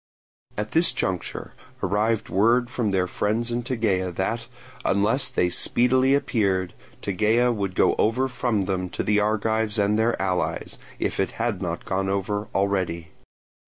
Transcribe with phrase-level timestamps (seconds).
[0.57, 1.53] At this juncture
[1.83, 4.47] arrived word from their friends in Tegea that,
[4.83, 10.19] unless they speedily appeared, Tegea would go over from them to the Argives and their
[10.19, 13.11] allies, if it had not gone over already.